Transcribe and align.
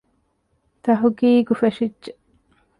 ތަހުޤީޤު 0.83 1.53
ފެށިއްޖެ 1.59 2.11